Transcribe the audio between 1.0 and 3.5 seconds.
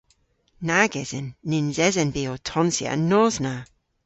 esen. Nyns esen vy ow tonsya an nos